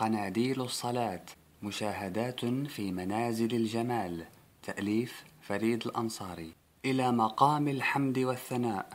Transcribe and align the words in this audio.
قناديل 0.00 0.60
الصلاة 0.60 1.22
مشاهدات 1.62 2.44
في 2.44 2.92
منازل 2.92 3.54
الجمال 3.54 4.24
تأليف 4.62 5.24
فريد 5.42 5.86
الأنصاري. 5.86 6.52
إلى 6.84 7.12
مقام 7.12 7.68
الحمد 7.68 8.18
والثناء. 8.18 8.88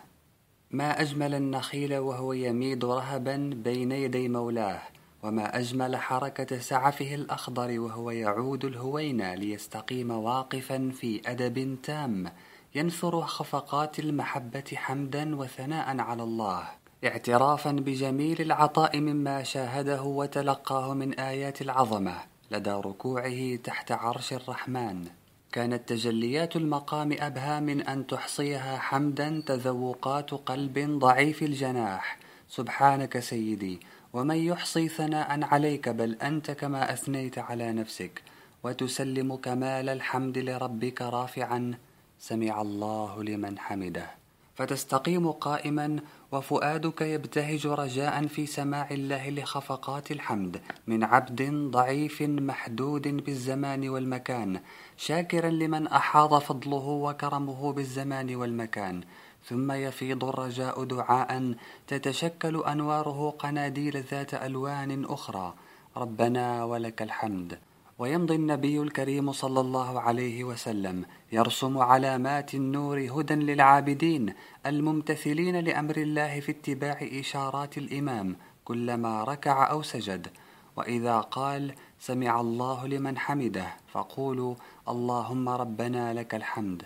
ما 0.71 1.02
أجمل 1.02 1.36
النخيل 1.36 1.97
وهو 1.97 2.33
يميد 2.33 2.86
رهبا 2.86 3.52
بين 3.63 3.91
يدي 3.91 4.29
مولاه 4.29 4.81
وما 5.23 5.60
أجمل 5.60 5.97
حركة 5.97 6.60
سعفه 6.60 7.15
الأخضر 7.15 7.79
وهو 7.79 8.11
يعود 8.11 8.65
الهوينة 8.65 9.35
ليستقيم 9.35 10.11
واقفا 10.11 10.91
في 10.95 11.21
أدب 11.25 11.77
تام. 11.83 12.31
ينثر 12.75 13.21
خفقات 13.21 13.99
المحبة 13.99 14.71
حمدا 14.75 15.35
وثناء 15.35 15.99
على 15.99 16.23
الله. 16.23 16.84
اعترافا 17.04 17.71
بجميل 17.71 18.41
العطاء 18.41 19.00
مما 19.00 19.43
شاهده 19.43 20.04
وتلقاه 20.04 20.93
من 20.93 21.14
آيات 21.14 21.61
العظمة 21.61 22.18
لدى 22.52 22.69
ركوعه 22.69 23.56
تحت 23.56 23.92
عرش 23.92 24.33
الرحمن. 24.33 25.05
كانت 25.52 25.89
تجليات 25.89 26.55
المقام 26.55 27.16
أبهى 27.19 27.61
من 27.61 27.82
أن 27.82 28.07
تحصيها 28.07 28.78
حمدا 28.78 29.43
تذوقات 29.46 30.32
قلب 30.32 31.00
ضعيف 31.00 31.43
الجناح. 31.43 32.19
سبحانك 32.50 33.19
سيدي 33.19 33.80
ومن 34.14 34.38
يحصي 34.38 34.88
ثناء 34.88 35.44
عليك 35.44 35.89
بل 35.89 36.16
أنت 36.22 36.52
كما 36.52 36.94
أثنيت 36.94 37.38
على 37.38 37.72
نفسك 37.73 38.22
وتسلم 38.64 39.36
كمال 39.36 39.89
الحمد 39.89 40.38
لربك 40.38 41.02
رافعا. 41.02 41.73
سمع 42.19 42.61
الله 42.61 43.23
لمن 43.23 43.59
حمده. 43.59 44.25
فتستقيم 44.55 45.31
قائما 45.31 46.00
وفؤادك 46.31 47.02
يبتهج 47.02 47.67
رجاء 47.67 48.27
في 48.27 48.45
سماع 48.45 48.88
الله 48.91 49.30
لخفقات 49.30 50.11
الحمد 50.11 50.61
من 50.88 51.03
عبد 51.03 51.41
ضعيف 51.72 52.22
محدود 52.22 53.08
بالزمان 53.08 53.89
والمكان 53.89 54.59
شاكرا 54.97 55.49
لمن 55.49 55.88
احاط 55.88 56.33
فضله 56.33 56.88
وكرمه 56.88 57.73
بالزمان 57.73 58.35
والمكان. 58.35 59.02
ثم 59.45 59.71
يفيض 59.71 60.23
الرجاء 60.23 60.83
دعاء 60.83 61.55
تتشكل 61.87 62.63
أنواره 62.63 63.30
قناديل 63.30 64.03
ذات 64.11 64.33
ألوان 64.33 65.05
أخرى. 65.05 65.53
ربنا 65.97 66.63
ولك 66.63 67.02
الحمد. 67.02 67.59
ويمضي 67.99 68.35
النبي 68.35 68.81
الكريم 68.81 69.31
صلى 69.31 69.59
الله 69.59 69.99
عليه 69.99 70.43
وسلم 70.43 71.05
يرسم 71.31 71.77
علامات 71.77 72.55
النور 72.55 72.99
هدى 72.99 73.33
للعابدين 73.33 74.33
الممتثلين 74.65 75.59
لأمر 75.59 75.97
الله 75.97 76.39
في 76.39 76.52
اتباع 76.52 76.97
إشارات 77.02 77.77
الإمام 77.77 78.35
كلما 78.65 79.23
ركع 79.23 79.71
أو 79.71 79.81
سجد. 79.81 80.27
وإذا 80.75 81.19
قال 81.19 81.75
سمع 81.99 82.41
الله 82.41 82.87
لمن 82.87 83.17
حمده 83.17 83.67
فقولوا 83.91 84.55
اللهم 84.89 85.49
ربنا 85.49 86.13
لك 86.13 86.35
الحمد. 86.35 86.83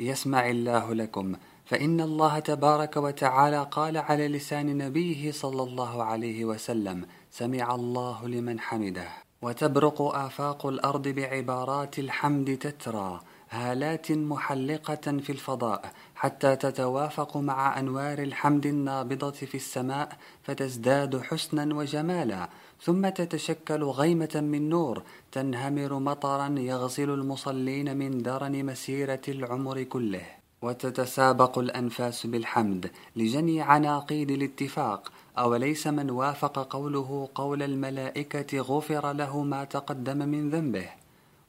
يسمع 0.00 0.50
الله 0.50 0.94
لكم. 0.94 1.36
فإن 1.64 2.00
الله 2.00 2.38
تبارك 2.38 2.96
وتعالى 2.96 3.68
قال 3.70 3.96
على 3.96 4.28
لسان 4.28 4.78
نبيه 4.78 5.32
صلى 5.32 5.62
الله 5.62 6.04
عليه 6.04 6.44
وسلم 6.44 7.06
سمع 7.30 7.74
الله 7.74 8.28
لمن 8.28 8.60
حمده. 8.60 9.25
وتبرق 9.42 10.02
آفاق 10.02 10.66
الأرض 10.66 11.08
بعبارات 11.08 11.98
الحمد 11.98 12.58
تترى 12.58 13.20
هالات 13.50 14.12
محلقة 14.12 15.18
في 15.18 15.30
الفضاء 15.30 15.92
حتى 16.14 16.56
تتوافق 16.56 17.36
مع 17.36 17.78
أنوار 17.78 18.18
الحمد 18.18 18.66
النابضة 18.66 19.30
في 19.30 19.54
السماء 19.54 20.18
فتزداد 20.42 21.20
حسنا 21.20 21.74
وجمالا 21.74 22.48
ثم 22.82 23.08
تتشكل 23.08 23.84
غيمة 23.84 24.34
من 24.34 24.68
نور 24.68 25.02
تنهمر 25.32 25.98
مطرا 25.98 26.54
يغسل 26.58 27.10
المصلين 27.10 27.96
من 27.96 28.22
درن 28.22 28.66
مسيرة 28.66 29.22
العمر 29.28 29.82
كله. 29.82 30.26
وتتسابق 30.62 31.58
الأنفاس 31.58 32.26
بالحمد 32.26 32.90
لجني 33.16 33.62
عناقيد 33.62 34.30
الاتفاق 34.30 35.12
أوليس 35.38 35.86
من 35.86 36.10
وافق 36.10 36.72
قوله 36.72 37.28
قول 37.34 37.62
الملائكة 37.62 38.60
غفر 38.60 39.12
له 39.12 39.42
ما 39.42 39.64
تقدم 39.64 40.18
من 40.18 40.50
ذنبه؟ 40.50 40.88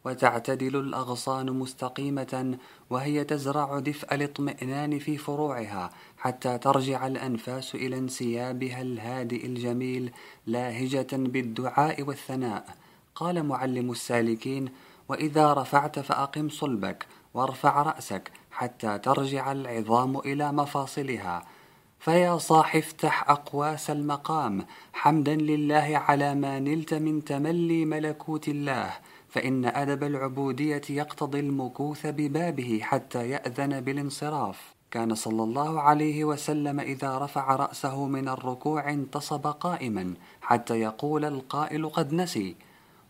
وتعتدل 0.05 0.75
الأغصان 0.75 1.51
مستقيمة 1.51 2.57
وهي 2.89 3.23
تزرع 3.23 3.79
دفء 3.79 4.15
الاطمئنان 4.15 4.99
في 4.99 5.17
فروعها 5.17 5.89
حتى 6.17 6.57
ترجع 6.57 7.07
الأنفاس 7.07 7.75
إلى 7.75 7.97
انسيابها 7.97 8.81
الهادئ 8.81 9.45
الجميل 9.45 10.11
لاهجة 10.47 11.07
بالدعاء 11.11 12.01
والثناء. 12.01 12.75
قال 13.15 13.45
معلم 13.45 13.91
السالكين 13.91 14.69
وإذا 15.09 15.53
رفعت 15.53 15.99
فأقم 15.99 16.49
صلبك 16.49 17.05
وارفع 17.33 17.81
رأسك 17.81 18.31
حتى 18.51 18.99
ترجع 18.99 19.51
العظام 19.51 20.17
إلى 20.17 20.51
مفاصلها. 20.51 21.45
فيا 21.99 22.37
صاح 22.37 22.75
افتح 22.75 23.29
أقواس 23.29 23.89
المقام 23.89 24.65
حمدا 24.93 25.35
لله 25.35 26.03
على 26.07 26.35
ما 26.35 26.59
نلت 26.59 26.93
من 26.93 27.23
تملي 27.25 27.85
ملكوت 27.85 28.47
الله. 28.47 28.93
فإن 29.29 29.65
أدب 29.65 30.03
العبودية 30.03 30.81
يقتضي 30.89 31.39
المكوث 31.39 32.05
ببابه 32.07 32.79
حتى 32.83 33.29
يأذن 33.29 33.81
بالانصراف. 33.81 34.73
كان 34.91 35.15
صلى 35.15 35.43
الله 35.43 35.81
عليه 35.81 36.25
وسلم 36.25 36.79
إذا 36.79 37.17
رفع 37.17 37.55
رأسه 37.55 38.05
من 38.05 38.29
الركوع 38.29 38.89
انتصب 38.89 39.47
قائما 39.47 40.13
حتى 40.41 40.79
يقول 40.79 41.25
القائل 41.25 41.89
قد 41.89 42.13
نسي. 42.13 42.55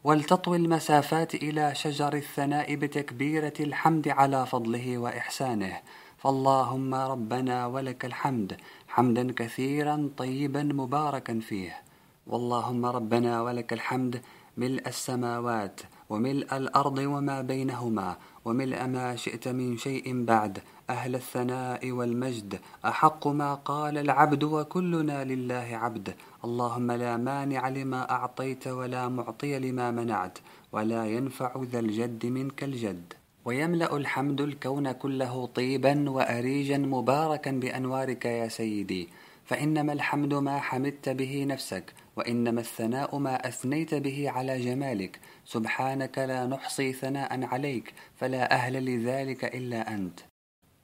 ولتطوي 0.03 0.57
المسافات 0.57 1.35
إلى 1.35 1.75
شجر 1.75 2.13
الثناء 2.13 2.75
بتكبيرة 2.75 3.53
الحمد 3.59 4.07
على 4.07 4.45
فضله 4.45 4.97
وإحسانه. 4.97 5.79
فاللهم 6.27 6.95
ربنا 6.95 7.67
ولك 7.67 8.05
الحمد 8.05 8.57
حمدا 8.87 9.31
كثيرا 9.31 10.09
طيبا 10.17 10.63
مباركا 10.63 11.39
فيه. 11.39 11.81
واللهم 12.27 12.85
ربنا 12.85 13.41
ولك 13.41 13.73
الحمد 13.73 14.21
ملء 14.57 14.87
السماوات 14.87 15.81
وملء 16.09 16.57
الأرض 16.57 16.97
وما 16.97 17.41
بينهما 17.41 18.17
وملء 18.45 18.87
ما 18.87 19.15
شئت 19.15 19.47
من 19.47 19.77
شيء 19.77 20.25
بعد. 20.25 20.59
أهل 20.89 21.15
الثناء 21.15 21.91
والمجد 21.91 22.59
أحق 22.85 23.27
ما 23.27 23.53
قال 23.53 23.97
العبد 23.97 24.43
وكلنا 24.43 25.23
لله 25.23 25.69
عبد. 25.83 26.15
اللهم 26.45 26.91
لا 26.91 27.17
مانع 27.17 27.69
لما 27.69 28.11
أعطيت 28.11 28.67
ولا 28.67 29.07
معطي 29.07 29.59
لما 29.59 29.91
منعت 29.91 30.37
ولا 30.71 31.05
ينفع 31.05 31.51
ذا 31.71 31.79
الجد 31.79 32.25
منك 32.25 32.63
الجد. 32.63 33.13
ويملأ 33.47 33.97
الحمد 33.97 34.41
الكون 34.41 34.91
كله 34.91 35.45
طيبا 35.45 36.09
واريجا 36.09 36.77
مباركا 36.77 37.51
بأنوارك 37.51 38.25
يا 38.25 38.47
سيدي. 38.47 39.09
فإنما 39.45 39.93
الحمد 39.93 40.33
ما 40.33 40.59
حمدت 40.59 41.09
به 41.09 41.45
نفسك 41.47 41.93
وإنما 42.15 42.61
الثناء 42.61 43.17
ما 43.17 43.47
أثنيت 43.47 43.95
به 43.95 44.29
على 44.29 44.59
جمالك. 44.61 45.19
سبحانك 45.45 46.17
لا 46.17 46.45
نحصي 46.45 46.93
ثناء 46.93 47.43
عليك 47.43 47.93
فلا 48.15 48.51
أهل 48.51 48.85
لذلك 48.85 49.55
إلا 49.55 49.93
أنت. 49.93 50.19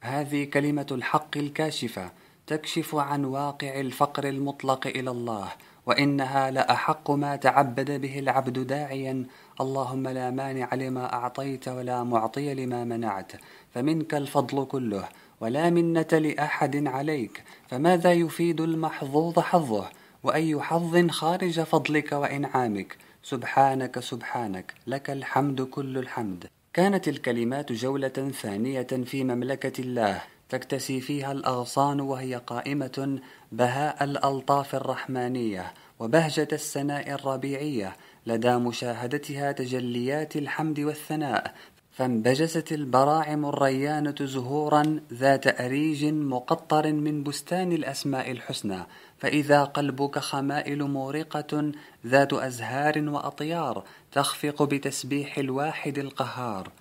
هذه 0.02 0.44
كلمة 0.44 0.88
الحق 0.92 1.38
الكاشفة 1.38 2.12
تكشف 2.48 2.96
عن 2.96 3.26
واقع 3.26 3.80
الفقر 3.80 4.30
المطلق 4.30 4.88
إلى 4.88 5.12
الله. 5.12 5.52
وإنها 5.86 6.52
لأحق 6.52 7.12
ما 7.12 7.36
تعبد 7.36 8.02
به 8.02 8.20
العبد 8.20 8.68
داعيا. 8.68 9.26
اللهم 9.62 10.08
لا 10.08 10.32
مانع 10.32 10.74
لما 10.74 11.14
أعطيت 11.14 11.68
ولا 11.68 12.04
معطي 12.04 12.54
لما 12.54 12.84
منعت. 12.84 13.32
فمنك 13.74 14.14
الفضل 14.14 14.66
كله 14.66 15.10
ولا 15.42 15.70
منة 15.70 16.08
لأحد 16.12 16.88
عليك. 16.88 17.44
فماذا 17.68 18.14
يفيد 18.14 18.62
المحظوظ 18.62 19.40
حظه؟ 19.40 19.90
وأي 20.24 20.62
حظ 20.62 21.08
خارج 21.10 21.62
فضلك 21.62 22.12
وإنعامك؟ 22.12 22.98
سبحانك 23.24 24.00
سبحانك 24.00 24.74
لك 24.88 25.10
الحمد 25.10 25.62
كل 25.62 25.98
الحمد. 25.98 26.48
كانت 26.74 27.08
الكلمات 27.08 27.72
جولة 27.72 28.32
ثانية 28.42 28.88
في 29.06 29.24
مملكة 29.24 29.82
الله. 29.82 30.22
تكتسي 30.54 31.02
فيها 31.02 31.32
الأغصان 31.32 32.00
وهي 32.00 32.36
قائمة 32.36 33.20
بهاء 33.52 34.04
الألطاف 34.04 34.76
الرحمانية 34.76 35.74
وبهجة 36.00 36.48
السناء 36.54 37.12
الربيعية 37.12 37.96
لدى 38.26 38.56
مشاهدتها 38.56 39.52
تجليات 39.52 40.36
الحمد 40.36 40.80
والثناء 40.80 41.54
فانبجست 41.92 42.72
البراعم 42.72 43.46
الريانة 43.46 44.16
زهورا 44.22 45.00
ذات 45.14 45.62
أريج 45.62 46.06
مقطر 46.06 46.94
من 46.94 47.24
بستان 47.24 47.72
الأسماء 47.72 48.32
الحسنى 48.32 48.80
فإذا 49.18 49.64
قلبك 49.64 50.20
خمائل 50.20 50.84
مورقة 50.84 51.72
ذات 52.08 52.34
أزهار 52.34 53.10
وأطيار 53.10 53.84
تخفق 54.12 54.64
بتسبيح 54.64 55.38
الواحد 55.38 55.98
القهار. 55.98 56.72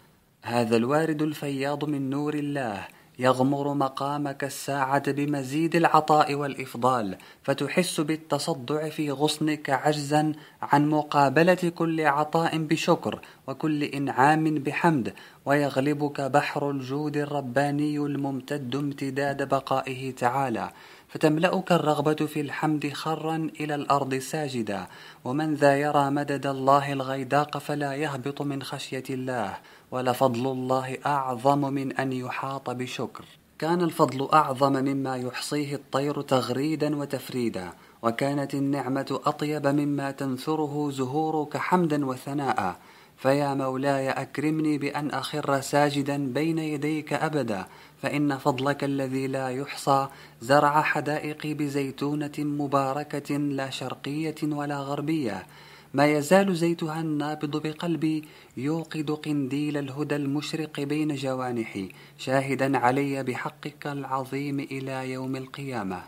هذا 0.42 0.76
الوارد 0.76 1.22
الفياض 1.22 1.84
من 1.84 2.10
نور 2.10 2.34
الله 2.34 2.86
يغمر 3.22 3.74
مقامك 3.74 4.44
الساعة 4.44 5.12
بمزيد 5.12 5.76
العطاء 5.76 6.34
والإفضال 6.34 7.16
فتحس 7.42 8.00
بالتصدع 8.00 8.88
في 8.88 9.10
غصنك 9.10 9.70
عجزا 9.70 10.32
عن 10.62 10.88
مقابلة 10.88 11.72
كل 11.78 12.00
عطاء 12.06 12.58
بشكر 12.58 13.20
وكل 13.46 13.84
إنعام 13.84 14.44
بحمد 14.54 15.14
ويغلبك 15.46 16.20
بحر 16.20 16.70
الجود 16.70 17.16
الرباني 17.16 17.96
الممتد 17.96 18.76
امتداد 18.76 19.48
بقائه 19.48 20.10
تعالى. 20.14 20.70
فتملأك 21.12 21.72
الرغبة 21.72 22.14
في 22.14 22.40
الحمد 22.40 22.92
خرا 22.92 23.50
إلى 23.60 23.74
الأرض 23.74 24.14
ساجدا. 24.14 24.86
ومن 25.24 25.54
ذا 25.54 25.76
يرى 25.76 26.10
مدد 26.10 26.46
الله 26.46 26.92
الغيداق 26.92 27.58
فلا 27.58 27.94
يهبط 27.94 28.42
من 28.42 28.62
خشية 28.62 29.04
الله 29.10 29.58
ولفضل 29.90 30.46
الله 30.46 30.98
أعظم 31.06 31.58
من 31.58 31.92
أن 31.92 32.12
يحاط 32.12 32.70
بشكر. 32.70 33.24
كان 33.58 33.80
الفضل 33.82 34.28
أعظم 34.32 34.72
مما 34.72 35.16
يحصيه 35.16 35.74
الطير 35.74 36.22
تغريدا 36.22 36.96
وتفريدا 36.96 37.72
وكانت 38.02 38.54
النعمة 38.54 39.20
أطيب 39.26 39.66
مما 39.66 40.10
تنثره 40.10 40.90
زهورك 40.90 41.56
حمدا 41.56 42.06
وثناء. 42.06 42.76
فيا 43.16 43.54
مولاي 43.54 44.10
أكرمني 44.10 44.78
بأن 44.78 45.10
أخر 45.10 45.60
ساجدا 45.60 46.32
بين 46.32 46.58
يديك 46.58 47.12
أبدا 47.12 47.66
فإن 48.02 48.38
فضلك 48.38 48.84
الذي 48.84 49.26
لا 49.26 49.48
يحصى 49.48 50.08
زرع 50.40 50.82
حدائقي 50.82 51.54
بزيتونة 51.54 52.32
مباركة 52.38 53.36
لا 53.36 53.70
شرقية 53.70 54.34
ولا 54.42 54.76
غربية. 54.76 55.46
ما 55.94 56.06
يزال 56.06 56.56
زيتها 56.56 57.00
النابض 57.00 57.56
بقلبي 57.66 58.24
يوقد 58.56 59.10
قنديل 59.10 59.76
الهدى 59.76 60.16
المشرق 60.16 60.80
بين 60.80 61.14
جوانحي 61.14 61.88
شاهدا 62.18 62.78
علي 62.78 63.22
بحقك 63.22 63.86
العظيم 63.86 64.60
إلى 64.60 65.10
يوم 65.10 65.36
القيامة. 65.36 66.02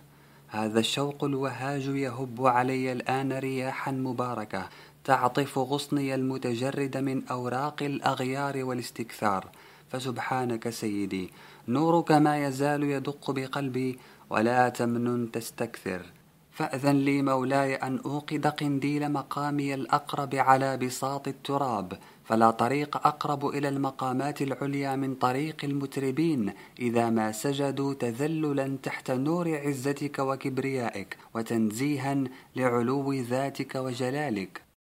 هذا 0.48 0.80
الشوق 0.80 1.24
الوهاج 1.24 1.86
يهب 1.86 2.46
علي 2.46 2.92
الآن 2.92 3.32
رياحا 3.32 3.92
مباركة 3.92 4.68
تعطف 5.04 5.58
غصني 5.58 6.14
المتجرد 6.14 6.96
من 6.96 7.28
أوراق 7.28 7.82
الأغيار 7.82 8.64
والاستكثار. 8.64 9.48
فسبحانك 9.94 10.70
سيدي 10.70 11.30
نورك 11.68 12.12
ما 12.12 12.46
يزال 12.46 12.82
يدق 12.82 13.30
بقلبي 13.30 13.98
ولا 14.30 14.68
تمنن 14.68 15.30
تستكثر. 15.30 16.02
فأذن 16.50 16.96
لي 16.96 17.22
مولاي 17.22 17.74
أن 17.74 17.98
أوقد 18.06 18.46
قنديل 18.46 19.12
مقامي 19.12 19.74
الأقرب 19.74 20.34
على 20.34 20.76
بساط 20.76 21.28
التراب 21.28 21.98
فلا 22.24 22.50
طريق 22.50 22.96
أقرب 23.06 23.46
إلى 23.46 23.68
المقامات 23.68 24.42
العليا 24.42 24.96
من 24.96 25.14
طريق 25.14 25.56
المتربين 25.64 26.52
إذا 26.78 27.10
ما 27.10 27.32
سجدوا 27.32 27.94
تذللا 27.94 28.76
تحت 28.82 29.10
نور 29.10 29.58
عزتك 29.58 30.18
وكبريائك 30.18 31.16
وتنزيها 31.34 32.24
لعلو 32.56 33.12
ذاتك 33.12 33.74
وجلالك. 33.74 34.73